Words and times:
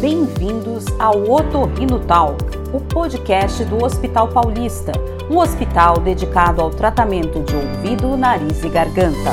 Bem-vindos 0.00 0.86
ao 0.98 1.22
Otorrino 1.30 2.04
Talk, 2.06 2.42
o 2.74 2.80
podcast 2.80 3.64
do 3.64 3.84
Hospital 3.84 4.28
Paulista, 4.28 4.92
um 5.30 5.38
hospital 5.38 5.98
dedicado 6.00 6.60
ao 6.60 6.70
tratamento 6.70 7.42
de 7.42 7.54
ouvido, 7.54 8.16
nariz 8.16 8.62
e 8.64 8.68
garganta. 8.68 9.30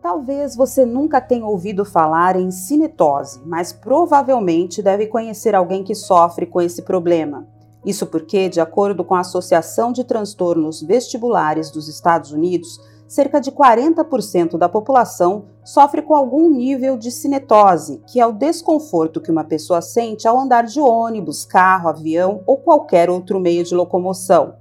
Talvez 0.00 0.56
você 0.56 0.86
nunca 0.86 1.20
tenha 1.20 1.44
ouvido 1.44 1.84
falar 1.84 2.36
em 2.36 2.50
cinetose, 2.50 3.42
mas 3.44 3.72
provavelmente 3.72 4.82
deve 4.82 5.06
conhecer 5.06 5.54
alguém 5.54 5.84
que 5.84 5.94
sofre 5.94 6.46
com 6.46 6.60
esse 6.60 6.82
problema. 6.82 7.46
Isso 7.84 8.06
porque, 8.06 8.48
de 8.48 8.60
acordo 8.60 9.04
com 9.04 9.14
a 9.14 9.20
Associação 9.20 9.92
de 9.92 10.02
Transtornos 10.02 10.82
Vestibulares 10.82 11.70
dos 11.70 11.88
Estados 11.88 12.32
Unidos, 12.32 12.80
cerca 13.06 13.40
de 13.40 13.50
40% 13.50 14.58
da 14.58 14.68
população 14.68 15.44
sofre 15.64 16.02
com 16.02 16.14
algum 16.14 16.50
nível 16.50 16.96
de 16.96 17.10
cinetose, 17.10 18.02
que 18.06 18.20
é 18.20 18.26
o 18.26 18.32
desconforto 18.32 19.20
que 19.20 19.30
uma 19.30 19.44
pessoa 19.44 19.80
sente 19.80 20.26
ao 20.26 20.38
andar 20.38 20.64
de 20.64 20.80
ônibus, 20.80 21.44
carro, 21.44 21.88
avião 21.88 22.42
ou 22.46 22.56
qualquer 22.56 23.08
outro 23.10 23.38
meio 23.40 23.64
de 23.64 23.74
locomoção. 23.74 24.54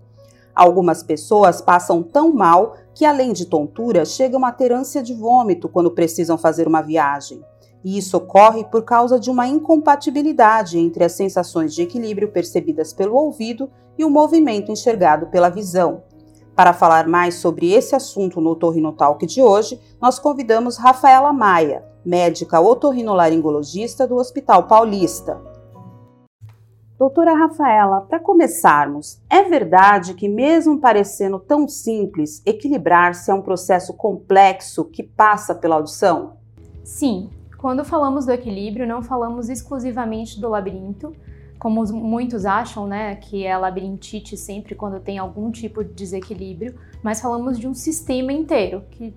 Algumas 0.55 1.03
pessoas 1.03 1.59
passam 1.59 2.01
tão 2.01 2.33
mal 2.33 2.75
que, 2.93 3.03
além 3.03 3.33
de 3.33 3.45
tontura, 3.45 4.05
chegam 4.05 4.45
a 4.45 4.51
ter 4.51 4.71
ânsia 4.71 5.03
de 5.03 5.13
vômito 5.13 5.67
quando 5.67 5.91
precisam 5.91 6.37
fazer 6.37 6.65
uma 6.65 6.81
viagem. 6.81 7.43
E 7.83 7.97
isso 7.97 8.17
ocorre 8.17 8.63
por 8.63 8.83
causa 8.83 9.19
de 9.19 9.29
uma 9.29 9.47
incompatibilidade 9.47 10.79
entre 10.79 11.03
as 11.03 11.11
sensações 11.11 11.73
de 11.73 11.83
equilíbrio 11.83 12.31
percebidas 12.31 12.93
pelo 12.93 13.15
ouvido 13.15 13.69
e 13.97 14.05
o 14.05 14.09
movimento 14.09 14.71
enxergado 14.71 15.27
pela 15.27 15.49
visão. 15.49 16.03
Para 16.55 16.71
falar 16.71 17.05
mais 17.05 17.35
sobre 17.35 17.73
esse 17.73 17.95
assunto 17.95 18.39
no 18.39 18.51
Otorrinotalk 18.51 19.25
de 19.25 19.41
hoje, 19.41 19.77
nós 20.01 20.17
convidamos 20.17 20.77
Rafaela 20.77 21.33
Maia, 21.33 21.83
médica 22.05 22.61
otorrinolaringologista 22.61 24.07
do 24.07 24.15
Hospital 24.15 24.63
Paulista. 24.63 25.41
Doutora 26.97 27.33
Rafaela, 27.33 27.99
para 27.99 28.21
começarmos, 28.21 29.21
é 29.29 29.43
verdade 29.43 30.13
que, 30.13 30.29
mesmo 30.29 30.79
parecendo 30.79 31.39
tão 31.39 31.67
simples, 31.67 32.41
equilibrar-se 32.45 33.29
é 33.29 33.33
um 33.33 33.41
processo 33.41 33.93
complexo 33.93 34.85
que 34.85 35.03
passa 35.03 35.53
pela 35.53 35.75
audição? 35.75 36.37
Sim, 36.85 37.29
quando 37.57 37.83
falamos 37.83 38.25
do 38.25 38.31
equilíbrio, 38.31 38.87
não 38.87 39.03
falamos 39.03 39.49
exclusivamente 39.49 40.39
do 40.39 40.47
labirinto, 40.47 41.13
como 41.65 41.83
muitos 41.91 42.45
acham, 42.45 42.85
né, 42.85 43.15
que 43.15 43.43
é 43.43 43.57
labirintite 43.57 44.37
sempre 44.37 44.75
quando 44.75 44.99
tem 44.99 45.17
algum 45.17 45.49
tipo 45.49 45.83
de 45.83 45.91
desequilíbrio, 45.93 46.75
mas 47.01 47.19
falamos 47.19 47.57
de 47.57 47.67
um 47.67 47.73
sistema 47.73 48.31
inteiro 48.31 48.83
que 48.91 49.11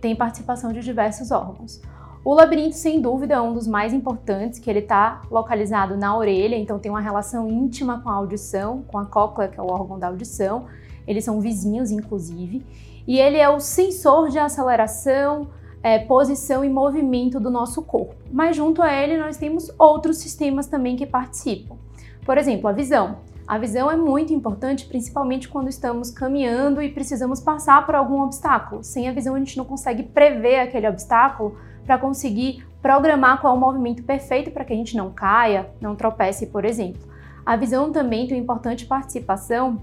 tem 0.00 0.16
participação 0.16 0.72
de 0.72 0.80
diversos 0.80 1.30
órgãos. 1.30 1.80
O 2.24 2.34
labirinto, 2.34 2.74
sem 2.74 3.00
dúvida, 3.00 3.34
é 3.34 3.40
um 3.40 3.54
dos 3.54 3.68
mais 3.68 3.92
importantes, 3.92 4.58
que 4.58 4.68
ele 4.68 4.80
está 4.80 5.22
localizado 5.30 5.96
na 5.96 6.16
orelha, 6.16 6.56
então 6.56 6.76
tem 6.76 6.90
uma 6.90 7.00
relação 7.00 7.48
íntima 7.48 8.00
com 8.00 8.08
a 8.08 8.14
audição, 8.14 8.82
com 8.82 8.98
a 8.98 9.06
cóclea, 9.06 9.46
que 9.46 9.60
é 9.60 9.62
o 9.62 9.70
órgão 9.70 9.96
da 9.96 10.08
audição. 10.08 10.66
Eles 11.06 11.24
são 11.24 11.40
vizinhos, 11.40 11.92
inclusive. 11.92 12.66
E 13.06 13.16
ele 13.16 13.36
é 13.36 13.48
o 13.48 13.60
sensor 13.60 14.28
de 14.28 14.40
aceleração, 14.40 15.50
é, 15.82 15.98
posição 15.98 16.64
e 16.64 16.68
movimento 16.68 17.40
do 17.40 17.50
nosso 17.50 17.82
corpo. 17.82 18.14
Mas 18.30 18.56
junto 18.56 18.80
a 18.82 18.92
ele, 18.92 19.18
nós 19.18 19.36
temos 19.36 19.70
outros 19.78 20.18
sistemas 20.18 20.66
também 20.66 20.96
que 20.96 21.06
participam. 21.06 21.76
Por 22.24 22.38
exemplo, 22.38 22.68
a 22.68 22.72
visão. 22.72 23.18
A 23.46 23.58
visão 23.58 23.90
é 23.90 23.96
muito 23.96 24.32
importante, 24.32 24.86
principalmente 24.86 25.48
quando 25.48 25.68
estamos 25.68 26.10
caminhando 26.10 26.80
e 26.80 26.88
precisamos 26.88 27.40
passar 27.40 27.84
por 27.84 27.94
algum 27.94 28.22
obstáculo. 28.22 28.84
Sem 28.84 29.08
a 29.08 29.12
visão, 29.12 29.34
a 29.34 29.38
gente 29.38 29.56
não 29.58 29.64
consegue 29.64 30.04
prever 30.04 30.60
aquele 30.60 30.88
obstáculo 30.88 31.56
para 31.84 31.98
conseguir 31.98 32.64
programar 32.80 33.40
qual 33.40 33.54
é 33.54 33.56
o 33.56 33.60
movimento 33.60 34.02
perfeito 34.04 34.50
para 34.50 34.64
que 34.64 34.72
a 34.72 34.76
gente 34.76 34.96
não 34.96 35.10
caia, 35.10 35.68
não 35.80 35.96
tropece, 35.96 36.46
por 36.46 36.64
exemplo. 36.64 37.02
A 37.44 37.56
visão 37.56 37.90
também 37.90 38.26
tem 38.26 38.36
uma 38.36 38.42
importante 38.42 38.86
participação 38.86 39.80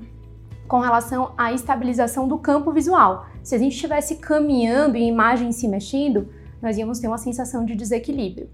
com 0.68 0.80
relação 0.80 1.34
à 1.38 1.52
estabilização 1.52 2.28
do 2.28 2.38
campo 2.38 2.72
visual. 2.72 3.26
Se 3.50 3.56
a 3.56 3.58
gente 3.58 3.74
estivesse 3.74 4.18
caminhando 4.18 4.96
e 4.96 5.04
a 5.04 5.08
imagem 5.08 5.52
se 5.52 5.68
mexendo, 5.68 6.30
nós 6.62 6.78
íamos 6.78 7.00
ter 7.00 7.08
uma 7.08 7.18
sensação 7.18 7.66
de 7.66 7.74
desequilíbrio. 7.74 8.48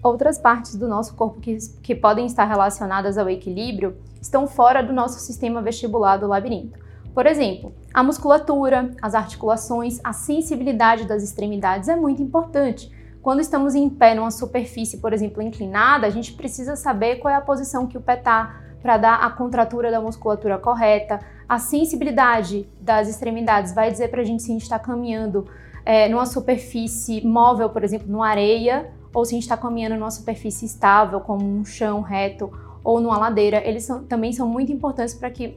Outras 0.00 0.38
partes 0.38 0.76
do 0.76 0.86
nosso 0.86 1.16
corpo 1.16 1.40
que, 1.40 1.58
que 1.82 1.96
podem 1.96 2.26
estar 2.26 2.44
relacionadas 2.44 3.18
ao 3.18 3.28
equilíbrio 3.28 3.96
estão 4.22 4.46
fora 4.46 4.84
do 4.84 4.92
nosso 4.92 5.18
sistema 5.18 5.60
vestibular 5.60 6.18
do 6.18 6.28
labirinto. 6.28 6.78
Por 7.12 7.26
exemplo, 7.26 7.74
a 7.92 8.04
musculatura, 8.04 8.94
as 9.02 9.16
articulações, 9.16 9.98
a 10.04 10.12
sensibilidade 10.12 11.06
das 11.06 11.24
extremidades 11.24 11.88
é 11.88 11.96
muito 11.96 12.22
importante. 12.22 12.88
Quando 13.20 13.40
estamos 13.40 13.74
em 13.74 13.90
pé 13.90 14.14
numa 14.14 14.30
superfície, 14.30 14.98
por 14.98 15.12
exemplo, 15.12 15.42
inclinada, 15.42 16.06
a 16.06 16.10
gente 16.10 16.34
precisa 16.34 16.76
saber 16.76 17.16
qual 17.16 17.34
é 17.34 17.36
a 17.36 17.40
posição 17.40 17.88
que 17.88 17.98
o 17.98 18.00
pé 18.00 18.14
está 18.14 18.60
para 18.80 18.96
dar 18.96 19.14
a 19.16 19.30
contratura 19.30 19.90
da 19.90 20.00
musculatura 20.00 20.56
correta. 20.56 21.18
A 21.48 21.58
sensibilidade 21.60 22.68
das 22.80 23.08
extremidades 23.08 23.72
vai 23.72 23.90
dizer 23.90 24.08
para 24.08 24.20
a 24.20 24.24
gente 24.24 24.42
se 24.42 24.50
a 24.50 24.52
gente 24.54 24.62
está 24.62 24.78
caminhando 24.78 25.46
é, 25.84 26.08
numa 26.08 26.26
superfície 26.26 27.24
móvel, 27.24 27.70
por 27.70 27.84
exemplo, 27.84 28.08
numa 28.10 28.28
areia, 28.28 28.90
ou 29.14 29.24
se 29.24 29.32
a 29.32 29.36
gente 29.36 29.44
está 29.44 29.56
caminhando 29.56 29.94
numa 29.94 30.10
superfície 30.10 30.66
estável, 30.66 31.20
como 31.20 31.46
um 31.46 31.64
chão 31.64 32.00
reto 32.00 32.50
ou 32.82 33.00
numa 33.00 33.16
ladeira. 33.16 33.64
Eles 33.64 33.84
são, 33.84 34.02
também 34.02 34.32
são 34.32 34.48
muito 34.48 34.72
importantes 34.72 35.14
para 35.14 35.30
que 35.30 35.56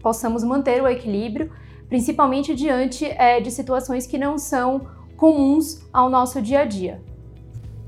possamos 0.00 0.44
manter 0.44 0.82
o 0.82 0.86
equilíbrio, 0.86 1.50
principalmente 1.88 2.54
diante 2.54 3.06
é, 3.06 3.40
de 3.40 3.50
situações 3.50 4.06
que 4.06 4.18
não 4.18 4.36
são 4.36 4.82
comuns 5.16 5.80
ao 5.90 6.10
nosso 6.10 6.42
dia 6.42 6.60
a 6.60 6.64
dia. 6.66 7.00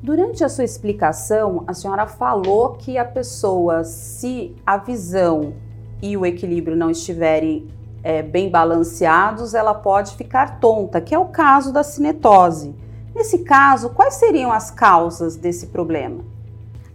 Durante 0.03 0.43
a 0.43 0.49
sua 0.49 0.65
explicação, 0.65 1.65
a 1.67 1.75
senhora 1.75 2.07
falou 2.07 2.75
que 2.75 2.97
a 2.97 3.05
pessoa, 3.05 3.85
se 3.85 4.57
a 4.65 4.79
visão 4.79 5.53
e 6.03 6.17
o 6.17 6.25
equilíbrio 6.27 6.77
não 6.77 6.91
estiverem 6.91 7.69
é, 8.03 8.23
bem 8.23 8.49
balanceados, 8.51 9.55
ela 9.55 9.75
pode 9.75 10.15
ficar 10.15 10.61
tonta, 10.61 11.01
que 11.01 11.15
é 11.15 11.19
o 11.19 11.27
caso 11.27 11.73
da 11.73 11.83
cinetose. 11.83 12.75
Nesse 13.15 13.39
caso, 13.39 13.91
quais 13.91 14.15
seriam 14.15 14.53
as 14.53 14.71
causas 14.71 15.37
desse 15.37 15.69
problema? 15.69 16.23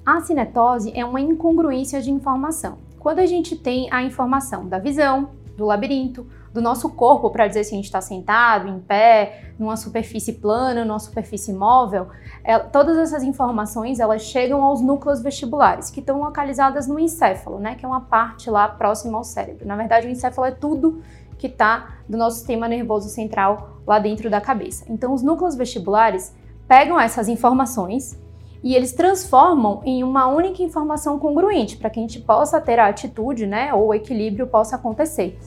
A 0.06 0.22
cinetose 0.22 0.92
é 0.96 1.04
uma 1.04 1.20
incongruência 1.20 2.02
de 2.02 2.12
informação. 2.12 2.78
Quando 3.00 3.20
a 3.20 3.26
gente 3.26 3.56
tem 3.56 3.92
a 3.92 4.04
informação 4.04 4.68
da 4.68 4.78
visão, 4.78 5.30
do 5.58 5.66
labirinto, 5.66 6.26
do 6.54 6.62
nosso 6.62 6.90
corpo 6.90 7.30
para 7.30 7.48
dizer 7.48 7.64
se 7.64 7.74
a 7.74 7.76
gente 7.76 7.86
está 7.86 8.02
sentado, 8.02 8.68
em 8.68 8.80
pé, 8.80 9.46
numa 9.58 9.78
superfície 9.78 10.34
plana, 10.34 10.84
numa 10.84 11.00
superfície 11.00 11.54
móvel, 11.54 12.08
é, 12.44 12.58
todas 12.60 12.98
essas 12.98 13.24
informações 13.24 14.00
elas 14.00 14.24
chegam 14.24 14.64
aos 14.64 14.82
núcleos 14.82 15.22
vestibulares, 15.22 15.90
que 15.90 16.00
estão 16.00 16.20
localizadas 16.20 16.88
no 16.88 17.00
encéfalo, 17.00 17.60
né, 17.60 17.76
que 17.76 17.86
é 17.86 17.88
uma 17.88 18.02
parte 18.02 18.50
lá 18.50 18.68
próxima 18.68 19.18
ao 19.18 19.24
cérebro. 19.24 19.66
Na 19.66 19.76
verdade, 19.76 20.08
o 20.08 20.10
encéfalo 20.10 20.48
é 20.48 20.52
tudo 20.52 21.02
que 21.38 21.48
está 21.48 21.96
do 22.08 22.18
nosso 22.18 22.38
sistema 22.38 22.68
nervoso 22.68 23.10
central 23.10 23.80
lá 23.88 23.98
dentro 23.98 24.30
da 24.30 24.42
cabeça. 24.42 24.86
Então, 24.90 25.14
os 25.14 25.24
núcleos 25.24 25.56
vestibulares 25.56 26.36
pegam 26.68 27.00
essas 27.00 27.28
informações 27.28 28.20
e 28.64 28.76
eles 28.76 28.94
transformam 28.94 29.82
em 29.84 30.04
uma 30.04 30.28
única 30.28 30.62
informação 30.62 31.18
congruente 31.18 31.78
para 31.78 31.90
que 31.90 32.00
a 32.00 32.04
gente 32.04 32.20
possa 32.20 32.62
ter 32.62 32.78
a 32.78 32.88
atitude, 32.88 33.48
né, 33.48 33.74
ou 33.74 33.88
o 33.88 33.94
equilíbrio 33.94 34.46
possa 34.48 34.76
acontecer. 34.76 35.40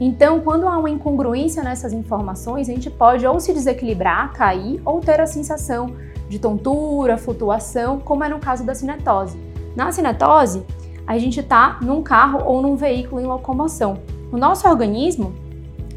Então, 0.00 0.40
quando 0.40 0.66
há 0.66 0.78
uma 0.78 0.88
incongruência 0.88 1.62
nessas 1.62 1.92
informações, 1.92 2.70
a 2.70 2.72
gente 2.72 2.88
pode 2.88 3.26
ou 3.26 3.38
se 3.38 3.52
desequilibrar, 3.52 4.32
cair, 4.32 4.80
ou 4.82 4.98
ter 5.00 5.20
a 5.20 5.26
sensação 5.26 5.94
de 6.26 6.38
tontura, 6.38 7.18
flutuação, 7.18 8.00
como 8.00 8.24
é 8.24 8.28
no 8.30 8.38
caso 8.38 8.64
da 8.64 8.74
cinetose. 8.74 9.38
Na 9.76 9.92
cinetose, 9.92 10.64
a 11.06 11.18
gente 11.18 11.40
está 11.40 11.78
num 11.82 12.02
carro 12.02 12.40
ou 12.46 12.62
num 12.62 12.76
veículo 12.76 13.20
em 13.20 13.26
locomoção. 13.26 13.98
O 14.32 14.38
nosso 14.38 14.66
organismo 14.66 15.34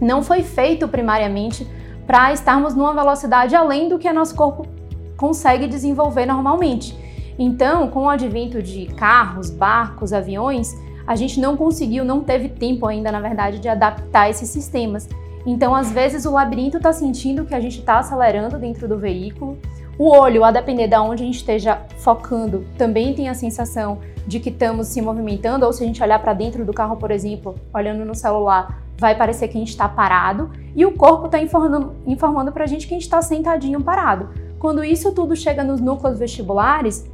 não 0.01 0.21
foi 0.21 0.43
feito 0.43 0.85
primariamente 0.87 1.65
para 2.05 2.33
estarmos 2.33 2.75
numa 2.75 2.93
velocidade 2.93 3.55
além 3.55 3.87
do 3.87 3.97
que 3.97 4.11
nosso 4.11 4.35
corpo 4.35 4.67
consegue 5.15 5.65
desenvolver 5.65 6.25
normalmente. 6.25 6.97
Então, 7.39 7.87
com 7.87 8.03
o 8.03 8.09
advento 8.09 8.61
de 8.61 8.87
carros, 8.87 9.49
barcos, 9.49 10.11
aviões, 10.11 10.75
a 11.05 11.15
gente 11.15 11.39
não 11.39 11.57
conseguiu, 11.57 12.05
não 12.05 12.21
teve 12.21 12.49
tempo 12.49 12.85
ainda, 12.85 13.11
na 13.11 13.19
verdade, 13.19 13.59
de 13.59 13.67
adaptar 13.67 14.29
esses 14.29 14.49
sistemas. 14.49 15.07
Então, 15.45 15.75
às 15.75 15.91
vezes, 15.91 16.25
o 16.25 16.31
labirinto 16.31 16.77
está 16.77 16.93
sentindo 16.93 17.45
que 17.45 17.53
a 17.53 17.59
gente 17.59 17.79
está 17.79 17.99
acelerando 17.99 18.57
dentro 18.57 18.87
do 18.87 18.97
veículo. 18.97 19.57
O 19.97 20.09
olho, 20.09 20.43
a 20.43 20.51
depender 20.51 20.87
de 20.87 20.95
onde 20.95 21.21
a 21.21 21.25
gente 21.25 21.35
esteja 21.35 21.81
focando, 21.97 22.65
também 22.77 23.13
tem 23.13 23.29
a 23.29 23.33
sensação 23.33 23.99
de 24.25 24.39
que 24.39 24.49
estamos 24.49 24.87
se 24.87 25.01
movimentando, 25.01 25.65
ou 25.65 25.73
se 25.73 25.83
a 25.83 25.85
gente 25.85 26.01
olhar 26.01 26.19
para 26.19 26.33
dentro 26.33 26.63
do 26.65 26.73
carro, 26.73 26.95
por 26.95 27.11
exemplo, 27.11 27.55
olhando 27.73 28.05
no 28.05 28.15
celular, 28.15 28.81
vai 28.97 29.15
parecer 29.15 29.49
que 29.49 29.57
a 29.57 29.59
gente 29.59 29.69
está 29.69 29.87
parado. 29.87 30.49
E 30.75 30.85
o 30.85 30.93
corpo 30.93 31.25
está 31.25 31.41
informando, 31.41 31.93
informando 32.07 32.51
para 32.51 32.63
a 32.63 32.67
gente 32.67 32.87
que 32.87 32.93
a 32.93 32.97
gente 32.97 33.03
está 33.03 33.21
sentadinho 33.21 33.81
parado. 33.81 34.29
Quando 34.57 34.83
isso 34.83 35.11
tudo 35.11 35.35
chega 35.35 35.61
nos 35.61 35.81
núcleos 35.81 36.17
vestibulares, 36.17 37.05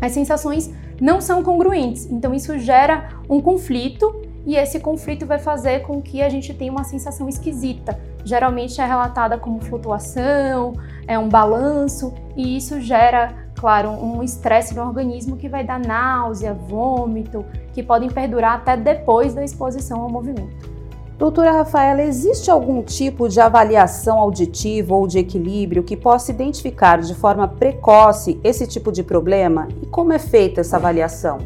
as 0.00 0.12
sensações 0.12 0.72
não 1.00 1.20
são 1.20 1.42
congruentes. 1.42 2.06
Então 2.10 2.34
isso 2.34 2.58
gera 2.58 3.08
um 3.28 3.40
conflito 3.40 4.22
e 4.46 4.54
esse 4.54 4.78
conflito 4.78 5.26
vai 5.26 5.38
fazer 5.38 5.80
com 5.80 6.00
que 6.00 6.22
a 6.22 6.28
gente 6.28 6.54
tenha 6.54 6.70
uma 6.70 6.84
sensação 6.84 7.28
esquisita. 7.28 7.98
Geralmente 8.24 8.80
é 8.80 8.86
relatada 8.86 9.36
como 9.38 9.60
flutuação, 9.60 10.74
é 11.06 11.18
um 11.18 11.28
balanço, 11.28 12.14
e 12.36 12.56
isso 12.56 12.80
gera, 12.80 13.34
claro, 13.56 13.90
um 13.90 14.22
estresse 14.22 14.74
no 14.74 14.82
organismo 14.82 15.36
que 15.36 15.48
vai 15.48 15.64
dar 15.64 15.80
náusea, 15.80 16.54
vômito, 16.54 17.44
que 17.72 17.82
podem 17.82 18.08
perdurar 18.08 18.54
até 18.56 18.76
depois 18.76 19.34
da 19.34 19.44
exposição 19.44 20.00
ao 20.00 20.08
movimento. 20.08 20.75
Doutora 21.18 21.50
Rafaela, 21.50 22.02
existe 22.02 22.50
algum 22.50 22.82
tipo 22.82 23.26
de 23.26 23.40
avaliação 23.40 24.18
auditiva 24.18 24.94
ou 24.94 25.06
de 25.06 25.18
equilíbrio 25.18 25.82
que 25.82 25.96
possa 25.96 26.30
identificar 26.30 27.00
de 27.00 27.14
forma 27.14 27.48
precoce 27.48 28.38
esse 28.44 28.66
tipo 28.66 28.92
de 28.92 29.02
problema? 29.02 29.66
E 29.82 29.86
como 29.86 30.12
é 30.12 30.18
feita 30.18 30.60
essa 30.60 30.76
avaliação? 30.76 31.38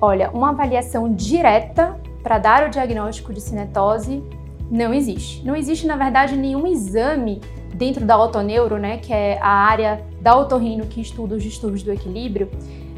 Olha, 0.00 0.30
uma 0.30 0.50
avaliação 0.50 1.12
direta 1.12 1.98
para 2.22 2.38
dar 2.38 2.68
o 2.68 2.70
diagnóstico 2.70 3.32
de 3.32 3.40
cinetose 3.40 4.22
não 4.70 4.94
existe. 4.94 5.44
Não 5.44 5.56
existe, 5.56 5.84
na 5.84 5.96
verdade, 5.96 6.36
nenhum 6.36 6.64
exame 6.64 7.40
dentro 7.74 8.06
da 8.06 8.16
otoneuro, 8.22 8.78
né, 8.78 8.98
que 8.98 9.12
é 9.12 9.36
a 9.40 9.48
área 9.48 10.00
da 10.20 10.36
otorrino 10.36 10.86
que 10.86 11.00
estuda 11.00 11.34
os 11.34 11.42
distúrbios 11.42 11.82
do 11.82 11.92
equilíbrio, 11.92 12.48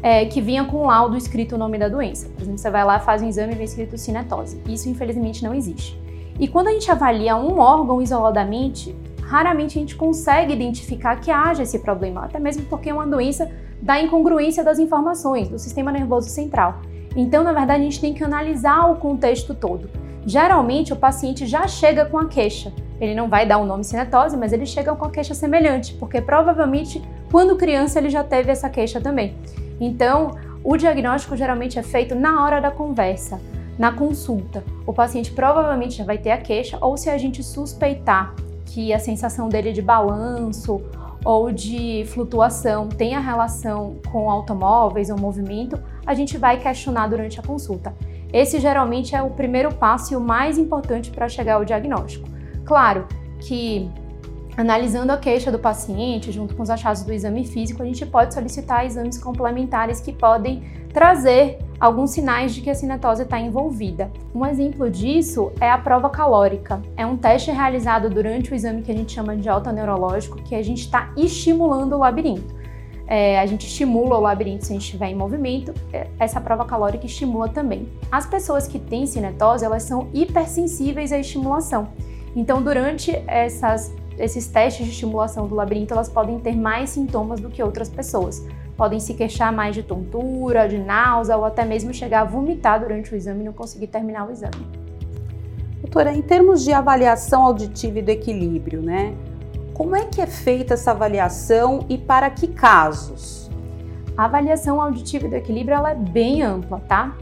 é, 0.03 0.25
que 0.25 0.41
vinha 0.41 0.65
com 0.65 0.77
o 0.77 0.85
laudo 0.85 1.15
escrito 1.15 1.55
o 1.55 1.57
nome 1.57 1.79
da 1.79 1.87
doença. 1.87 2.27
Por 2.27 2.41
exemplo, 2.41 2.59
você 2.59 2.69
vai 2.69 2.83
lá, 2.83 2.99
faz 2.99 3.21
um 3.21 3.29
exame 3.29 3.53
e 3.53 3.55
vem 3.55 3.63
escrito 3.63 3.97
cinetose. 3.97 4.61
Isso, 4.67 4.89
infelizmente, 4.89 5.41
não 5.41 5.55
existe. 5.55 5.97
E 6.37 6.47
quando 6.47 6.67
a 6.67 6.71
gente 6.71 6.91
avalia 6.91 7.37
um 7.37 7.57
órgão 7.57 8.01
isoladamente, 8.01 8.93
raramente 9.21 9.77
a 9.77 9.81
gente 9.81 9.95
consegue 9.95 10.51
identificar 10.51 11.15
que 11.21 11.31
haja 11.31 11.63
esse 11.63 11.79
problema, 11.79 12.25
até 12.25 12.37
mesmo 12.37 12.65
porque 12.65 12.89
é 12.89 12.93
uma 12.93 13.07
doença 13.07 13.49
da 13.81 13.99
incongruência 14.01 14.63
das 14.63 14.77
informações 14.77 15.47
do 15.47 15.57
sistema 15.57 15.91
nervoso 15.91 16.29
central. 16.29 16.81
Então, 17.15 17.43
na 17.43 17.53
verdade, 17.53 17.81
a 17.81 17.85
gente 17.85 18.01
tem 18.01 18.13
que 18.13 18.23
analisar 18.23 18.91
o 18.91 18.95
contexto 18.97 19.55
todo. 19.55 19.89
Geralmente, 20.25 20.91
o 20.91 20.95
paciente 20.95 21.45
já 21.45 21.67
chega 21.67 22.05
com 22.05 22.17
a 22.17 22.25
queixa. 22.25 22.73
Ele 22.99 23.13
não 23.13 23.29
vai 23.29 23.45
dar 23.45 23.57
o 23.57 23.65
nome 23.65 23.83
cinetose, 23.83 24.35
mas 24.35 24.51
ele 24.51 24.65
chega 24.65 24.95
com 24.95 25.05
a 25.05 25.09
queixa 25.09 25.33
semelhante, 25.33 25.93
porque 25.95 26.21
provavelmente, 26.21 27.01
quando 27.31 27.55
criança, 27.55 27.99
ele 27.99 28.09
já 28.09 28.23
teve 28.23 28.51
essa 28.51 28.69
queixa 28.69 28.99
também. 28.99 29.35
Então, 29.79 30.37
o 30.63 30.77
diagnóstico 30.77 31.35
geralmente 31.35 31.77
é 31.77 31.83
feito 31.83 32.15
na 32.15 32.43
hora 32.43 32.61
da 32.61 32.71
conversa, 32.71 33.39
na 33.77 33.91
consulta. 33.91 34.63
O 34.85 34.93
paciente 34.93 35.31
provavelmente 35.31 35.95
já 35.95 36.03
vai 36.03 36.17
ter 36.17 36.31
a 36.31 36.37
queixa, 36.37 36.77
ou 36.79 36.95
se 36.95 37.09
a 37.09 37.17
gente 37.17 37.43
suspeitar 37.43 38.33
que 38.65 38.93
a 38.93 38.99
sensação 38.99 39.49
dele 39.49 39.71
de 39.71 39.81
balanço 39.81 40.81
ou 41.25 41.51
de 41.51 42.05
flutuação 42.07 42.87
tem 42.87 43.15
a 43.15 43.19
relação 43.19 43.97
com 44.11 44.29
automóveis 44.29 45.09
ou 45.09 45.17
movimento, 45.17 45.81
a 46.05 46.13
gente 46.13 46.37
vai 46.37 46.59
questionar 46.59 47.07
durante 47.07 47.39
a 47.39 47.43
consulta. 47.43 47.93
Esse 48.31 48.59
geralmente 48.59 49.15
é 49.15 49.21
o 49.21 49.29
primeiro 49.29 49.73
passo 49.73 50.13
e 50.13 50.17
o 50.17 50.21
mais 50.21 50.57
importante 50.57 51.11
para 51.11 51.29
chegar 51.29 51.55
ao 51.55 51.65
diagnóstico. 51.65 52.27
Claro 52.65 53.07
que 53.39 53.89
Analisando 54.55 55.11
a 55.11 55.17
queixa 55.17 55.51
do 55.51 55.57
paciente, 55.57 56.31
junto 56.31 56.55
com 56.55 56.61
os 56.61 56.69
achados 56.69 57.01
do 57.01 57.11
exame 57.11 57.43
físico, 57.43 57.81
a 57.81 57.85
gente 57.85 58.05
pode 58.05 58.33
solicitar 58.35 58.85
exames 58.85 59.17
complementares 59.17 59.99
que 59.99 60.13
podem 60.13 60.63
trazer 60.93 61.57
alguns 61.79 62.11
sinais 62.11 62.53
de 62.53 62.61
que 62.61 62.69
a 62.69 62.75
cinetose 62.75 63.23
está 63.23 63.39
envolvida. 63.39 64.11
Um 64.33 64.45
exemplo 64.45 64.91
disso 64.91 65.51
é 65.59 65.69
a 65.69 65.77
prova 65.77 66.07
calórica. 66.07 66.79
É 66.95 67.03
um 67.03 67.17
teste 67.17 67.49
realizado 67.49 68.11
durante 68.11 68.51
o 68.51 68.55
exame 68.55 68.83
que 68.83 68.91
a 68.91 68.95
gente 68.95 69.11
chama 69.11 69.35
de 69.35 69.49
neurológico, 69.73 70.37
que 70.43 70.53
a 70.53 70.61
gente 70.61 70.81
está 70.81 71.11
estimulando 71.17 71.93
o 71.93 71.97
labirinto. 71.97 72.53
É, 73.07 73.39
a 73.39 73.45
gente 73.47 73.65
estimula 73.65 74.17
o 74.17 74.21
labirinto 74.21 74.65
se 74.65 74.71
a 74.71 74.75
gente 74.75 74.85
estiver 74.85 75.07
em 75.07 75.15
movimento, 75.15 75.73
é, 75.91 76.07
essa 76.19 76.39
prova 76.39 76.63
calórica 76.63 77.05
estimula 77.07 77.49
também. 77.49 77.89
As 78.11 78.27
pessoas 78.27 78.67
que 78.67 78.77
têm 78.77 79.07
cinetose, 79.07 79.65
elas 79.65 79.83
são 79.83 80.09
hipersensíveis 80.13 81.11
à 81.11 81.17
estimulação. 81.17 81.89
Então, 82.35 82.63
durante 82.63 83.11
essas 83.27 83.93
esses 84.17 84.47
testes 84.47 84.85
de 84.85 84.91
estimulação 84.91 85.47
do 85.47 85.55
labirinto, 85.55 85.93
elas 85.93 86.09
podem 86.09 86.39
ter 86.39 86.55
mais 86.55 86.91
sintomas 86.91 87.39
do 87.39 87.49
que 87.49 87.61
outras 87.63 87.89
pessoas. 87.89 88.45
Podem 88.77 88.99
se 88.99 89.13
queixar 89.13 89.51
mais 89.51 89.75
de 89.75 89.83
tontura, 89.83 90.67
de 90.67 90.77
náusea 90.77 91.37
ou 91.37 91.45
até 91.45 91.63
mesmo 91.65 91.93
chegar 91.93 92.21
a 92.21 92.25
vomitar 92.25 92.79
durante 92.79 93.13
o 93.13 93.15
exame 93.15 93.41
e 93.41 93.45
não 93.45 93.53
conseguir 93.53 93.87
terminar 93.87 94.27
o 94.27 94.31
exame. 94.31 94.67
Doutora, 95.81 96.13
em 96.13 96.21
termos 96.21 96.63
de 96.63 96.71
avaliação 96.71 97.43
auditiva 97.43 97.99
e 97.99 98.01
do 98.01 98.09
equilíbrio, 98.09 98.81
né? 98.81 99.15
Como 99.73 99.95
é 99.95 100.05
que 100.05 100.21
é 100.21 100.27
feita 100.27 100.75
essa 100.75 100.91
avaliação 100.91 101.85
e 101.89 101.97
para 101.97 102.29
que 102.29 102.47
casos? 102.47 103.49
A 104.15 104.25
avaliação 104.25 104.79
auditiva 104.79 105.25
e 105.25 105.29
do 105.29 105.35
equilíbrio 105.35 105.75
ela 105.75 105.91
é 105.91 105.95
bem 105.95 106.41
ampla, 106.43 106.79
tá? 106.79 107.17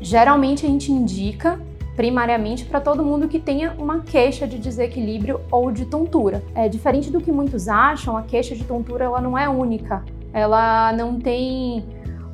Geralmente 0.00 0.64
a 0.64 0.68
gente 0.68 0.92
indica 0.92 1.60
primariamente 2.00 2.64
para 2.64 2.80
todo 2.80 3.04
mundo 3.04 3.28
que 3.28 3.38
tenha 3.38 3.74
uma 3.76 4.00
queixa 4.00 4.46
de 4.46 4.56
desequilíbrio 4.56 5.38
ou 5.52 5.70
de 5.70 5.84
tontura. 5.84 6.42
É 6.54 6.66
diferente 6.66 7.10
do 7.10 7.20
que 7.20 7.30
muitos 7.30 7.68
acham, 7.68 8.16
a 8.16 8.22
queixa 8.22 8.56
de 8.56 8.64
tontura 8.64 9.04
ela 9.04 9.20
não 9.20 9.36
é 9.36 9.46
única. 9.46 10.02
Ela 10.32 10.94
não 10.94 11.20
tem 11.20 11.84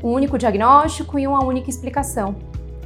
um 0.05 0.13
único 0.13 0.39
diagnóstico 0.39 1.19
e 1.19 1.27
uma 1.27 1.45
única 1.45 1.69
explicação. 1.69 2.37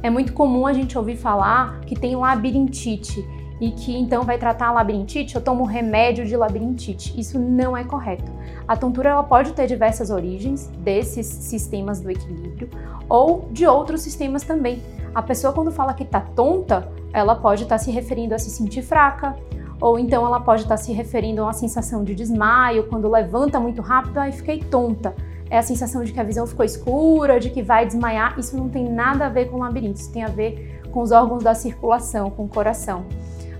É 0.01 0.09
muito 0.09 0.33
comum 0.33 0.65
a 0.65 0.73
gente 0.73 0.97
ouvir 0.97 1.17
falar 1.17 1.81
que 1.81 1.93
tem 1.93 2.15
labirintite 2.15 3.23
e 3.61 3.69
que 3.69 3.95
então 3.95 4.23
vai 4.23 4.39
tratar 4.39 4.69
a 4.69 4.71
labirintite, 4.71 5.35
eu 5.35 5.41
tomo 5.41 5.65
remédio 5.65 6.25
de 6.25 6.35
labirintite. 6.35 7.13
Isso 7.15 7.37
não 7.37 7.77
é 7.77 7.83
correto. 7.83 8.31
A 8.67 8.75
tontura 8.75 9.11
ela 9.11 9.23
pode 9.23 9.53
ter 9.53 9.67
diversas 9.67 10.09
origens 10.09 10.65
desses 10.79 11.27
sistemas 11.27 12.01
do 12.01 12.09
equilíbrio 12.09 12.71
ou 13.07 13.47
de 13.51 13.67
outros 13.67 14.01
sistemas 14.01 14.41
também. 14.41 14.81
A 15.13 15.21
pessoa 15.21 15.51
quando 15.51 15.71
fala 15.71 15.93
que 15.93 16.05
tá 16.05 16.21
tonta, 16.21 16.89
ela 17.11 17.35
pode 17.35 17.63
estar 17.63 17.77
tá 17.77 17.83
se 17.83 17.91
referindo 17.91 18.33
a 18.33 18.39
se 18.39 18.49
sentir 18.49 18.81
fraca, 18.81 19.35
ou 19.79 19.99
então 19.99 20.25
ela 20.25 20.39
pode 20.39 20.61
estar 20.61 20.77
tá 20.77 20.81
se 20.81 20.93
referindo 20.93 21.41
a 21.41 21.45
uma 21.45 21.53
sensação 21.53 22.03
de 22.03 22.15
desmaio, 22.15 22.87
quando 22.87 23.09
levanta 23.09 23.59
muito 23.59 23.81
rápido, 23.81 24.19
aí 24.19 24.31
fiquei 24.31 24.59
tonta. 24.59 25.13
É 25.49 25.57
a 25.57 25.63
sensação 25.63 26.01
de 26.03 26.13
que 26.13 26.19
a 26.19 26.23
visão 26.23 26.47
ficou 26.47 26.63
escura, 26.63 27.37
de 27.39 27.49
que 27.49 27.61
vai 27.61 27.85
desmaiar. 27.85 28.39
Isso 28.39 28.55
não 28.55 28.69
tem 28.69 28.89
nada 28.89 29.25
a 29.25 29.29
ver 29.29 29.49
com 29.49 29.57
labirinto, 29.57 29.99
isso 29.99 30.11
tem 30.11 30.23
a 30.23 30.29
ver 30.29 30.81
com 30.91 31.01
os 31.01 31.11
órgãos 31.11 31.43
da 31.43 31.53
circulação, 31.53 32.29
com 32.29 32.45
o 32.45 32.47
coração. 32.47 33.05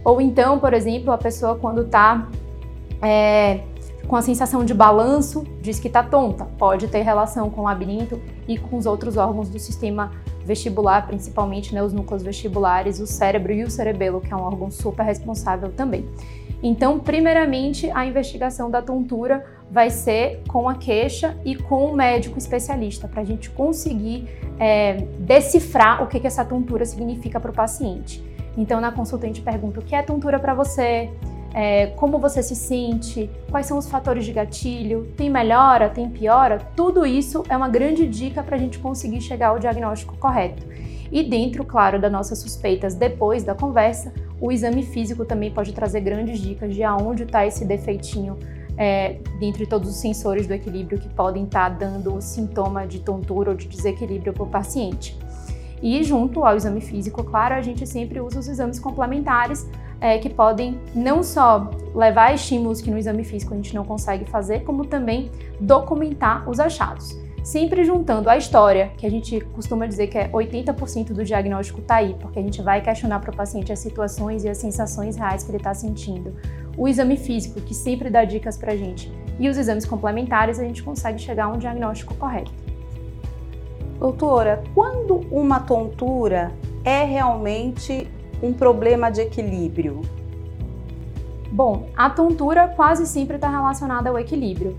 Ou 0.03 0.21
então, 0.21 0.57
por 0.57 0.73
exemplo, 0.73 1.11
a 1.11 1.17
pessoa 1.17 1.55
quando 1.55 1.81
está 1.81 2.29
é, 3.01 3.59
com 4.07 4.15
a 4.15 4.21
sensação 4.21 4.63
de 4.63 4.73
balanço, 4.73 5.43
diz 5.61 5.79
que 5.79 5.87
está 5.87 6.01
tonta. 6.01 6.45
Pode 6.57 6.87
ter 6.87 7.01
relação 7.01 7.49
com 7.49 7.61
o 7.61 7.63
labirinto 7.65 8.21
e 8.47 8.57
com 8.57 8.77
os 8.77 8.85
outros 8.85 9.17
órgãos 9.17 9.49
do 9.49 9.59
sistema 9.59 10.11
vestibular, 10.45 11.07
principalmente 11.07 11.73
né, 11.73 11.83
os 11.83 11.93
núcleos 11.93 12.23
vestibulares, 12.23 12.99
o 12.99 13.07
cérebro 13.07 13.51
e 13.51 13.63
o 13.63 13.69
cerebelo, 13.69 14.21
que 14.21 14.33
é 14.33 14.35
um 14.35 14.41
órgão 14.41 14.69
super 14.71 15.03
responsável 15.03 15.71
também. 15.71 16.05
Então, 16.63 16.99
primeiramente, 16.99 17.89
a 17.91 18.05
investigação 18.05 18.69
da 18.69 18.81
tontura 18.81 19.43
vai 19.69 19.89
ser 19.89 20.43
com 20.47 20.69
a 20.69 20.75
queixa 20.75 21.35
e 21.43 21.55
com 21.55 21.85
o 21.85 21.95
médico 21.95 22.37
especialista, 22.37 23.07
para 23.07 23.21
a 23.21 23.25
gente 23.25 23.49
conseguir 23.49 24.27
é, 24.59 24.93
decifrar 25.19 26.03
o 26.03 26.07
que, 26.07 26.19
que 26.19 26.27
essa 26.27 26.45
tontura 26.45 26.85
significa 26.85 27.39
para 27.39 27.49
o 27.49 27.53
paciente. 27.53 28.23
Então, 28.55 28.79
na 28.79 28.91
consulta, 28.91 29.25
a 29.25 29.27
gente 29.27 29.41
pergunta 29.41 29.79
o 29.79 29.83
que 29.83 29.95
é 29.95 30.03
tontura 30.03 30.39
para 30.39 30.53
você, 30.53 31.09
é, 31.53 31.87
como 31.87 32.17
você 32.17 32.41
se 32.41 32.55
sente, 32.55 33.29
quais 33.49 33.65
são 33.65 33.77
os 33.77 33.89
fatores 33.89 34.25
de 34.25 34.31
gatilho, 34.31 35.11
tem 35.17 35.29
melhora, 35.29 35.89
tem 35.89 36.09
piora, 36.09 36.59
tudo 36.75 37.05
isso 37.05 37.43
é 37.49 37.57
uma 37.57 37.69
grande 37.69 38.07
dica 38.07 38.41
para 38.41 38.55
a 38.55 38.59
gente 38.59 38.79
conseguir 38.79 39.21
chegar 39.21 39.49
ao 39.49 39.59
diagnóstico 39.59 40.17
correto. 40.17 40.63
E 41.11 41.23
dentro, 41.23 41.65
claro, 41.65 41.99
das 41.99 42.11
nossas 42.11 42.39
suspeitas 42.39 42.95
depois 42.95 43.43
da 43.43 43.53
conversa, 43.53 44.13
o 44.39 44.51
exame 44.51 44.83
físico 44.83 45.25
também 45.25 45.51
pode 45.51 45.73
trazer 45.73 45.99
grandes 45.99 46.39
dicas 46.39 46.73
de 46.73 46.83
aonde 46.83 47.23
está 47.23 47.45
esse 47.45 47.65
defeitinho 47.65 48.39
é, 48.77 49.17
dentre 49.39 49.65
todos 49.65 49.89
os 49.89 49.97
sensores 49.97 50.47
do 50.47 50.53
equilíbrio 50.53 50.97
que 50.97 51.09
podem 51.09 51.43
estar 51.43 51.69
tá 51.69 51.75
dando 51.85 52.19
sintoma 52.21 52.87
de 52.87 52.99
tontura 52.99 53.51
ou 53.51 53.55
de 53.55 53.67
desequilíbrio 53.67 54.33
para 54.33 54.43
o 54.43 54.47
paciente. 54.47 55.19
E 55.81 56.03
junto 56.03 56.43
ao 56.45 56.55
exame 56.55 56.81
físico, 56.81 57.23
claro, 57.23 57.55
a 57.55 57.61
gente 57.61 57.87
sempre 57.87 58.19
usa 58.19 58.39
os 58.39 58.47
exames 58.47 58.79
complementares 58.79 59.67
é, 59.99 60.17
que 60.17 60.29
podem 60.29 60.79
não 60.93 61.23
só 61.23 61.69
levar 61.93 62.33
estímulos 62.33 62.81
que 62.81 62.89
no 62.91 62.97
exame 62.97 63.23
físico 63.23 63.53
a 63.53 63.57
gente 63.57 63.73
não 63.73 63.83
consegue 63.83 64.25
fazer, 64.25 64.63
como 64.63 64.85
também 64.85 65.31
documentar 65.59 66.49
os 66.49 66.59
achados. 66.59 67.17
Sempre 67.43 67.83
juntando 67.83 68.29
a 68.29 68.37
história, 68.37 68.91
que 68.97 69.05
a 69.05 69.09
gente 69.09 69.39
costuma 69.55 69.87
dizer 69.87 70.07
que 70.07 70.17
é 70.17 70.29
80% 70.29 71.07
do 71.07 71.23
diagnóstico 71.23 71.79
está 71.79 71.95
aí, 71.95 72.15
porque 72.19 72.37
a 72.37 72.41
gente 72.41 72.61
vai 72.61 72.81
questionar 72.81 73.19
para 73.19 73.31
o 73.31 73.35
paciente 73.35 73.71
as 73.71 73.79
situações 73.79 74.43
e 74.43 74.49
as 74.49 74.59
sensações 74.59 75.15
reais 75.15 75.43
que 75.43 75.49
ele 75.49 75.57
está 75.57 75.73
sentindo. 75.73 76.35
O 76.77 76.87
exame 76.87 77.17
físico, 77.17 77.59
que 77.59 77.73
sempre 77.73 78.11
dá 78.11 78.23
dicas 78.25 78.57
para 78.57 78.73
a 78.73 78.75
gente, 78.75 79.11
e 79.39 79.49
os 79.49 79.57
exames 79.57 79.85
complementares, 79.85 80.59
a 80.59 80.63
gente 80.63 80.83
consegue 80.83 81.17
chegar 81.17 81.45
a 81.45 81.49
um 81.49 81.57
diagnóstico 81.57 82.13
correto. 82.13 82.51
Doutora, 84.01 84.63
quando 84.73 85.27
uma 85.29 85.59
tontura 85.59 86.51
é 86.83 87.03
realmente 87.03 88.09
um 88.41 88.51
problema 88.51 89.11
de 89.11 89.21
equilíbrio? 89.21 90.01
Bom, 91.51 91.85
a 91.95 92.09
tontura 92.09 92.67
quase 92.69 93.05
sempre 93.05 93.35
está 93.35 93.47
relacionada 93.47 94.09
ao 94.09 94.17
equilíbrio. 94.17 94.75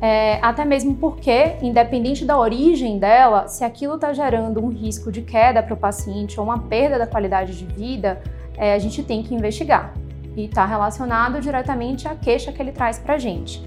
é, 0.00 0.38
até 0.40 0.64
mesmo 0.64 0.94
porque, 0.94 1.56
independente 1.60 2.24
da 2.24 2.38
origem 2.38 2.98
dela, 2.98 3.48
se 3.48 3.64
aquilo 3.64 3.96
está 3.96 4.14
gerando 4.14 4.64
um 4.64 4.68
risco 4.68 5.12
de 5.12 5.20
queda 5.20 5.62
para 5.62 5.74
o 5.74 5.76
paciente 5.76 6.40
ou 6.40 6.46
uma 6.46 6.58
perda 6.60 6.98
da 6.98 7.06
qualidade 7.06 7.54
de 7.58 7.66
vida, 7.66 8.22
é, 8.56 8.72
a 8.72 8.78
gente 8.78 9.02
tem 9.02 9.22
que 9.22 9.34
investigar. 9.34 9.92
E 10.34 10.46
está 10.46 10.64
relacionado 10.64 11.38
diretamente 11.38 12.08
à 12.08 12.14
queixa 12.14 12.50
que 12.50 12.62
ele 12.62 12.72
traz 12.72 12.98
para 12.98 13.16
a 13.16 13.18
gente. 13.18 13.62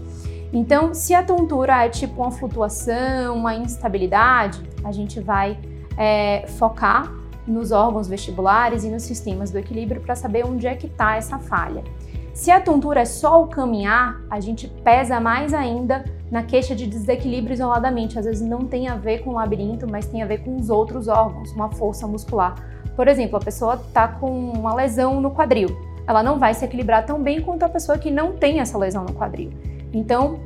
Então, 0.51 0.94
se 0.94 1.13
a 1.13 1.24
tontura 1.24 1.86
é 1.86 1.89
tipo 1.89 2.22
uma 2.22 2.32
flutuação, 2.32 3.36
uma 3.36 3.56
instabilidade, 3.56 4.62
a 4.84 4.92
gente 4.92 5.20
vai 5.20 5.58
é, 5.98 6.46
focar 6.48 7.12
nos 7.46 7.72
órgãos 7.72 8.08
vestibulares 8.08 8.84
e 8.84 8.89
nos 8.89 9.04
sistemas 9.04 9.51
do 9.51 9.58
equilíbrio 9.58 10.01
para 10.01 10.16
saber 10.16 10.46
onde 10.46 10.68
é 10.68 10.75
que 10.75 10.88
está 10.88 11.16
essa 11.16 11.39
falha. 11.39 11.84
Se 12.34 12.51
a 12.51 12.62
tontura 12.62 13.01
é 13.01 13.06
só 13.06 13.42
o 13.42 13.48
caminhar, 13.48 14.22
a 14.30 14.39
gente 14.39 14.68
pesa 14.68 15.20
mais 15.20 15.54
ainda 15.54 16.06
na 16.30 16.44
queixa 16.44 16.75
de 16.75 16.86
desequilíbrio 16.86 17.54
isoladamente. 17.54 18.20
Às 18.20 18.25
vezes 18.25 18.48
não 18.48 18.60
tem 18.60 18.88
a 18.88 18.96
ver 18.96 19.24
com 19.24 19.32
o 19.32 19.34
labirinto, 19.34 19.89
mas 19.89 20.06
tem 20.06 20.22
a 20.22 20.25
ver 20.25 20.44
com 20.44 20.56
os 20.56 20.70
outros 20.70 21.08
órgãos, 21.08 21.51
uma 21.54 21.72
força 21.72 22.06
muscular. 22.06 22.54
Por 22.96 23.08
exemplo, 23.08 23.38
a 23.38 23.39
pessoa 23.39 23.75
está 23.75 24.08
com 24.08 24.51
uma 24.51 24.75
lesão 24.75 25.20
no 25.20 25.32
quadril. 25.32 25.70
Ela 26.06 26.22
não 26.22 26.38
vai 26.38 26.54
se 26.54 26.63
equilibrar 26.63 27.06
tão 27.06 27.22
bem 27.22 27.42
quanto 27.42 27.63
a 27.63 27.70
pessoa 27.70 27.98
que 27.98 28.12
não 28.12 28.34
tem 28.34 28.60
essa 28.60 28.77
lesão 28.77 29.04
no 29.04 29.13
quadril. 29.13 29.51
Então, 29.98 30.39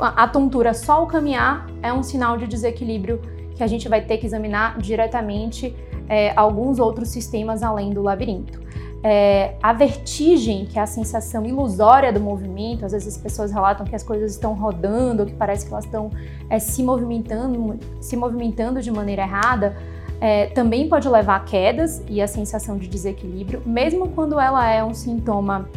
a 0.00 0.26
tontura 0.26 0.72
só 0.72 1.02
o 1.02 1.06
caminhar 1.06 1.66
é 1.82 1.92
um 1.92 2.02
sinal 2.02 2.36
de 2.38 2.46
desequilíbrio 2.46 3.20
que 3.54 3.62
a 3.62 3.66
gente 3.66 3.88
vai 3.88 4.00
ter 4.00 4.16
que 4.16 4.26
examinar 4.26 4.78
diretamente 4.78 5.74
é, 6.08 6.32
alguns 6.34 6.78
outros 6.78 7.10
sistemas 7.10 7.62
além 7.62 7.90
do 7.90 8.02
labirinto. 8.02 8.62
É, 9.04 9.56
a 9.62 9.72
vertigem, 9.72 10.64
que 10.64 10.78
é 10.78 10.82
a 10.82 10.86
sensação 10.86 11.44
ilusória 11.44 12.12
do 12.12 12.20
movimento, 12.20 12.86
às 12.86 12.92
vezes 12.92 13.16
as 13.16 13.20
pessoas 13.20 13.50
relatam 13.50 13.84
que 13.84 13.96
as 13.96 14.02
coisas 14.02 14.32
estão 14.32 14.54
rodando, 14.54 15.26
que 15.26 15.34
parece 15.34 15.66
que 15.66 15.72
elas 15.72 15.84
estão 15.84 16.10
é, 16.48 16.58
se 16.58 16.82
movimentando, 16.82 17.78
se 18.00 18.16
movimentando 18.16 18.80
de 18.80 18.90
maneira 18.90 19.22
errada, 19.22 19.76
é, 20.20 20.46
também 20.46 20.88
pode 20.88 21.08
levar 21.08 21.36
a 21.36 21.40
quedas 21.40 22.02
e 22.08 22.22
a 22.22 22.28
sensação 22.28 22.78
de 22.78 22.86
desequilíbrio, 22.86 23.60
mesmo 23.66 24.08
quando 24.10 24.38
ela 24.38 24.70
é 24.70 24.82
um 24.82 24.94
sintoma 24.94 25.68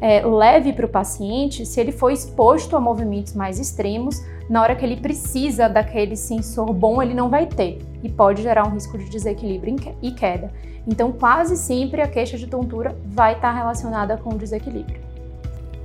é, 0.00 0.24
leve 0.24 0.72
para 0.72 0.86
o 0.86 0.88
paciente, 0.88 1.66
se 1.66 1.78
ele 1.80 1.92
for 1.92 2.10
exposto 2.10 2.74
a 2.76 2.80
movimentos 2.80 3.34
mais 3.34 3.58
extremos, 3.58 4.24
na 4.48 4.62
hora 4.62 4.74
que 4.74 4.84
ele 4.84 4.96
precisa 4.96 5.68
daquele 5.68 6.16
sensor 6.16 6.72
bom, 6.72 7.02
ele 7.02 7.14
não 7.14 7.28
vai 7.28 7.46
ter 7.46 7.78
e 8.02 8.08
pode 8.08 8.42
gerar 8.42 8.66
um 8.66 8.70
risco 8.70 8.96
de 8.96 9.08
desequilíbrio 9.10 9.76
e 10.02 10.10
queda. 10.10 10.50
Então, 10.86 11.12
quase 11.12 11.56
sempre 11.56 12.00
a 12.00 12.08
queixa 12.08 12.38
de 12.38 12.46
tontura 12.46 12.96
vai 13.04 13.34
estar 13.34 13.52
relacionada 13.52 14.16
com 14.16 14.30
o 14.30 14.38
desequilíbrio. 14.38 15.00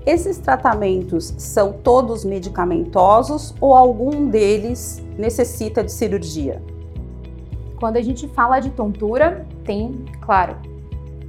Esses 0.06 0.38
tratamentos 0.38 1.34
são 1.38 1.74
todos 1.74 2.24
medicamentosos 2.24 3.54
ou 3.60 3.76
algum 3.76 4.30
deles 4.30 5.04
necessita 5.18 5.84
de 5.84 5.92
cirurgia? 5.92 6.62
Quando 7.80 7.98
a 7.98 8.02
gente 8.02 8.28
fala 8.28 8.60
de 8.60 8.70
tontura, 8.70 9.46
tem, 9.64 10.06
claro, 10.22 10.58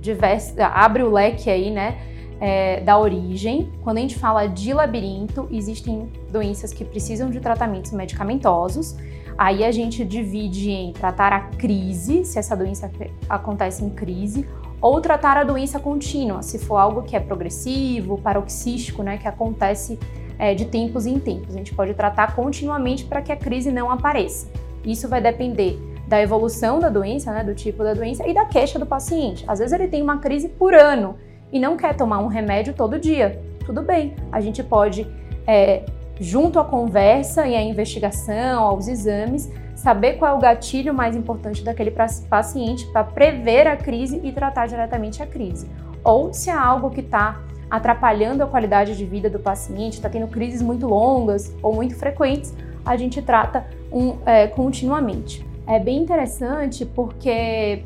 diversos, 0.00 0.55
abre 0.59 1.02
o 1.02 1.11
leque 1.11 1.50
aí, 1.50 1.71
né? 1.71 1.99
É, 2.40 2.81
da 2.81 2.99
origem. 2.99 3.73
Quando 3.83 3.99
a 3.99 4.00
gente 4.00 4.19
fala 4.19 4.47
de 4.47 4.73
labirinto, 4.73 5.49
existem 5.50 6.11
doenças 6.31 6.73
que 6.73 6.85
precisam 6.85 7.31
de 7.31 7.40
tratamentos 7.40 7.93
medicamentosos. 7.93 8.97
Aí 9.38 9.64
a 9.64 9.71
gente 9.71 10.05
divide 10.05 10.71
em 10.71 10.93
tratar 10.93 11.33
a 11.33 11.40
crise, 11.40 12.25
se 12.25 12.38
essa 12.38 12.57
doença 12.57 12.90
acontece 13.28 13.85
em 13.85 13.90
crise, 13.90 14.47
ou 14.81 15.00
tratar 15.00 15.37
a 15.37 15.45
doença 15.45 15.78
contínua, 15.78 16.43
se 16.43 16.59
for 16.59 16.76
algo 16.76 17.02
que 17.02 17.16
é 17.16 17.21
progressivo, 17.21 18.19
paroxístico, 18.19 19.02
né, 19.02 19.19
que 19.19 19.28
acontece 19.28 19.99
é, 20.38 20.55
de 20.55 20.66
tempos 20.66 21.07
em 21.07 21.19
tempos. 21.19 21.55
A 21.55 21.59
gente 21.59 21.75
pode 21.75 21.93
tratar 21.95 22.35
continuamente 22.35 23.05
para 23.05 23.21
que 23.21 23.33
a 23.33 23.37
crise 23.37 23.71
não 23.71 23.90
apareça. 23.90 24.49
Isso 24.85 25.09
vai 25.09 25.21
depender 25.21 25.78
da 26.07 26.23
evolução 26.23 26.78
da 26.78 26.88
doença, 26.88 27.33
né, 27.33 27.43
do 27.43 27.55
tipo 27.55 27.83
da 27.83 27.93
doença 27.93 28.26
e 28.26 28.33
da 28.33 28.45
queixa 28.45 28.78
do 28.78 28.87
paciente. 28.87 29.45
Às 29.49 29.59
vezes 29.59 29.73
ele 29.73 29.88
tem 29.88 30.02
uma 30.02 30.19
crise 30.19 30.49
por 30.49 30.73
ano 30.73 31.16
e 31.53 31.59
não 31.59 31.76
quer 31.76 31.97
tomar 31.97 32.19
um 32.19 32.26
remédio 32.26 32.75
todo 32.75 32.99
dia. 32.99 33.41
Tudo 33.65 33.83
bem, 33.83 34.15
a 34.31 34.41
gente 34.41 34.62
pode, 34.62 35.07
é, 35.47 35.85
junto 36.21 36.59
à 36.59 36.65
conversa 36.65 37.47
e 37.47 37.55
à 37.55 37.62
investigação, 37.62 38.62
aos 38.62 38.88
exames, 38.88 39.50
saber 39.75 40.15
qual 40.15 40.35
é 40.35 40.37
o 40.37 40.41
gatilho 40.41 40.95
mais 40.95 41.15
importante 41.15 41.62
daquele 41.62 41.93
paciente 42.31 42.87
para 42.87 43.05
prever 43.05 43.67
a 43.67 43.76
crise 43.76 44.21
e 44.25 44.33
tratar 44.33 44.67
diretamente 44.67 45.23
a 45.23 45.26
crise. 45.26 45.69
Ou 46.03 46.33
se 46.33 46.50
é 46.50 46.53
algo 46.53 46.91
que 46.91 47.00
está 47.00 47.41
atrapalhando 47.71 48.43
a 48.43 48.47
qualidade 48.47 48.97
de 48.97 49.05
vida 49.05 49.29
do 49.29 49.38
paciente, 49.38 49.95
está 49.95 50.09
tendo 50.09 50.29
crises 50.29 50.62
muito 50.62 50.87
longas 50.87 51.55
ou 51.62 51.75
muito 51.75 51.97
frequentes, 51.97 52.55
a 52.85 52.97
gente 52.97 53.21
trata 53.21 53.67
um, 53.93 54.17
é, 54.25 54.47
continuamente. 54.47 55.45
É 55.67 55.81
bem 55.81 55.99
interessante 55.99 56.85
porque 56.85 57.85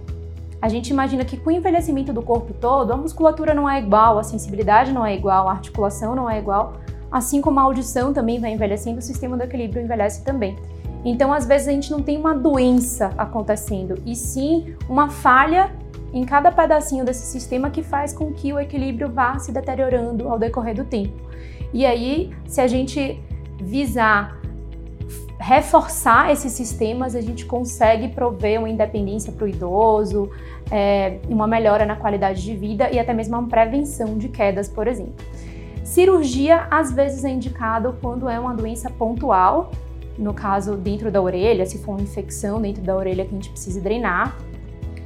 a 0.61 0.69
gente 0.69 0.91
imagina 0.91 1.25
que 1.25 1.37
com 1.37 1.49
o 1.49 1.53
envelhecimento 1.53 2.13
do 2.13 2.23
corpo 2.23 2.53
todo, 2.53 2.93
a 2.93 2.97
musculatura 2.97 3.55
não 3.55 3.69
é 3.69 3.79
igual, 3.79 4.19
a 4.19 4.23
sensibilidade 4.23 4.93
não 4.93 5.05
é 5.07 5.15
igual, 5.15 5.49
a 5.49 5.53
articulação 5.53 6.15
não 6.15 6.29
é 6.29 6.39
igual, 6.39 6.75
assim 7.11 7.41
como 7.41 7.59
a 7.59 7.63
audição 7.63 8.13
também 8.13 8.39
vai 8.39 8.53
envelhecendo, 8.53 8.99
o 8.99 9.03
sistema 9.03 9.37
do 9.37 9.43
equilíbrio 9.43 9.83
envelhece 9.83 10.23
também. 10.23 10.59
Então, 11.05 11.33
às 11.33 11.47
vezes, 11.47 11.67
a 11.69 11.73
gente 11.73 11.91
não 11.91 12.03
tem 12.03 12.19
uma 12.19 12.35
doença 12.35 13.11
acontecendo, 13.17 13.95
e 14.05 14.15
sim 14.15 14.75
uma 14.89 15.09
falha 15.09 15.73
em 16.13 16.25
cada 16.25 16.51
pedacinho 16.53 17.05
desse 17.05 17.27
sistema 17.27 17.71
que 17.71 17.83
faz 17.83 18.13
com 18.13 18.33
que 18.33 18.53
o 18.53 18.59
equilíbrio 18.59 19.11
vá 19.11 19.39
se 19.39 19.53
deteriorando 19.53 20.29
ao 20.29 20.39
decorrer 20.39 20.75
do 20.75 20.85
tempo. 20.85 21.31
E 21.73 21.87
aí, 21.87 22.35
se 22.47 22.61
a 22.61 22.67
gente 22.67 23.23
visar 23.61 24.40
reforçar 25.39 26.31
esses 26.31 26.53
sistemas, 26.53 27.15
a 27.15 27.21
gente 27.21 27.47
consegue 27.47 28.09
prover 28.09 28.59
uma 28.59 28.69
independência 28.69 29.33
para 29.33 29.45
o 29.45 29.49
idoso, 29.49 30.31
é, 30.71 31.19
uma 31.29 31.47
melhora 31.47 31.87
na 31.87 31.97
qualidade 31.97 32.43
de 32.43 32.55
vida 32.55 32.91
e 32.91 32.99
até 32.99 33.13
mesmo 33.13 33.39
uma 33.39 33.49
prevenção 33.49 34.19
de 34.19 34.29
quedas, 34.29 34.69
por 34.69 34.87
exemplo. 34.87 35.15
Cirurgia 35.83 36.67
às 36.71 36.93
vezes 36.93 37.25
é 37.25 37.31
indicado 37.31 37.97
quando 38.01 38.29
é 38.29 38.39
uma 38.39 38.55
doença 38.55 38.91
pontual, 38.91 39.73
no 40.19 40.35
caso 40.35 40.77
dentro 40.77 41.11
da 41.11 41.21
orelha, 41.21 41.65
se 41.65 41.79
for 41.79 41.93
uma 41.93 42.03
infecção 42.03 42.61
dentro 42.61 42.83
da 42.83 42.95
orelha 42.95 43.25
que 43.25 43.31
a 43.31 43.35
gente 43.35 43.51
precisa 43.51 43.81
drenar, 43.81 44.37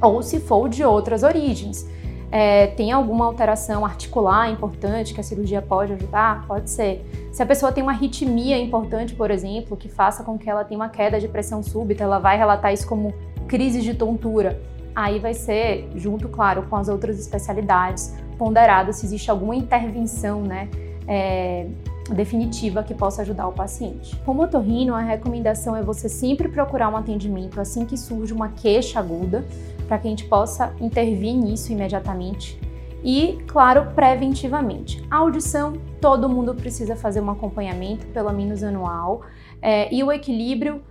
ou 0.01 0.21
se 0.21 0.39
for 0.39 0.67
de 0.67 0.83
outras 0.83 1.23
origens 1.23 1.87
é, 2.31 2.67
tem 2.67 2.91
alguma 2.91 3.25
alteração 3.25 3.85
articular 3.85 4.49
importante 4.49 5.13
que 5.13 5.21
a 5.21 5.23
cirurgia 5.23 5.61
pode 5.61 5.93
ajudar? 5.93 6.45
Pode 6.45 6.69
ser. 6.69 7.05
Se 7.35 7.43
a 7.43 7.45
pessoa 7.45 7.69
tem 7.69 7.83
uma 7.83 7.91
arritmia 7.91 8.57
importante, 8.57 9.13
por 9.13 9.29
exemplo, 9.29 9.75
que 9.75 9.89
faça 9.89 10.23
com 10.23 10.37
que 10.37 10.49
ela 10.49 10.63
tenha 10.63 10.79
uma 10.79 10.87
queda 10.87 11.19
de 11.19 11.27
pressão 11.27 11.61
súbita, 11.61 12.01
ela 12.01 12.17
vai 12.17 12.37
relatar 12.37 12.71
isso 12.71 12.87
como 12.87 13.13
crise 13.45 13.81
de 13.81 13.93
tontura. 13.93 14.57
Aí 14.95 15.19
vai 15.19 15.33
ser, 15.33 15.85
junto, 15.97 16.29
claro, 16.29 16.63
com 16.69 16.77
as 16.77 16.87
outras 16.87 17.19
especialidades, 17.19 18.15
ponderado 18.37 18.93
se 18.93 19.05
existe 19.05 19.29
alguma 19.29 19.53
intervenção, 19.53 20.43
né? 20.43 20.69
É, 21.05 21.67
definitiva 22.09 22.81
que 22.83 22.93
possa 22.93 23.21
ajudar 23.21 23.49
o 23.49 23.51
paciente. 23.51 24.15
Como 24.23 24.41
otorrino, 24.41 24.95
a 24.95 25.01
recomendação 25.01 25.75
é 25.75 25.83
você 25.83 26.07
sempre 26.07 26.47
procurar 26.47 26.87
um 26.87 26.95
atendimento 26.95 27.59
assim 27.59 27.85
que 27.85 27.97
surge 27.97 28.31
uma 28.31 28.47
queixa 28.47 28.97
aguda, 28.97 29.43
para 29.89 29.97
que 29.97 30.07
a 30.07 30.09
gente 30.09 30.23
possa 30.23 30.73
intervir 30.79 31.35
nisso 31.35 31.69
imediatamente 31.73 32.57
e, 33.05 33.37
claro, 33.47 33.91
preventivamente. 33.93 35.05
A 35.11 35.17
audição, 35.17 35.73
todo 36.01 36.27
mundo 36.27 36.55
precisa 36.55 36.95
fazer 36.95 37.21
um 37.21 37.29
acompanhamento, 37.29 38.07
pelo 38.07 38.33
menos 38.33 38.63
anual, 38.63 39.21
é, 39.61 39.93
e 39.93 40.03
o 40.03 40.11
equilíbrio. 40.11 40.81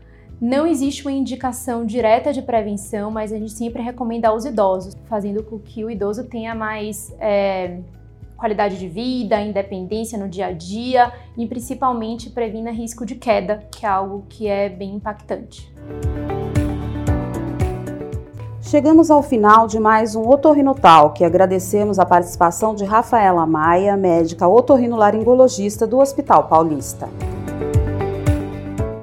Não 0.40 0.64
existe 0.64 1.02
uma 1.02 1.11
indicação 1.11 1.85
direta 1.85 2.33
de 2.33 2.40
prevenção, 2.40 3.11
mas 3.11 3.33
a 3.33 3.37
gente 3.37 3.52
sempre 3.52 3.83
recomenda 3.83 4.28
aos 4.28 4.44
idosos, 4.44 4.94
fazendo 5.06 5.42
com 5.42 5.59
que 5.59 5.85
o 5.85 5.90
idoso 5.90 6.25
tenha 6.25 6.54
mais 6.54 7.12
é, 7.18 7.80
qualidade 8.37 8.78
de 8.78 8.88
vida, 8.88 9.40
independência 9.40 10.16
no 10.16 10.28
dia 10.28 10.47
a 10.47 10.52
dia 10.52 11.12
e 11.37 11.47
principalmente 11.47 12.30
previna 12.30 12.71
risco 12.71 13.04
de 13.04 13.16
queda, 13.16 13.66
que 13.73 13.85
é 13.85 13.88
algo 13.88 14.25
que 14.28 14.47
é 14.47 14.68
bem 14.68 14.94
impactante. 14.94 15.73
Chegamos 18.66 19.11
ao 19.11 19.23
final 19.23 19.66
de 19.66 19.78
mais 19.78 20.16
um 20.16 20.26
Otorrinotal, 20.26 21.12
que 21.12 21.23
agradecemos 21.23 21.99
a 21.99 22.06
participação 22.06 22.75
de 22.75 22.83
Rafaela 22.83 23.44
Maia, 23.44 23.94
médica 23.94 24.49
otorrinolaringologista 24.49 25.87
do 25.87 25.99
Hospital 25.99 26.44
Paulista. 26.44 27.11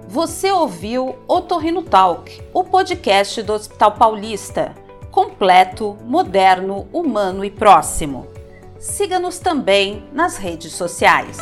Você 0.07 0.51
ouviu 0.51 1.15
Otorrino 1.27 1.83
Talk, 1.83 2.41
o 2.51 2.63
podcast 2.63 3.43
do 3.43 3.53
Hospital 3.53 3.91
Paulista, 3.91 4.73
completo, 5.11 5.95
moderno, 6.05 6.87
humano 6.91 7.45
e 7.45 7.51
próximo. 7.51 8.25
Siga-nos 8.79 9.37
também 9.37 10.03
nas 10.11 10.37
redes 10.37 10.73
sociais. 10.73 11.37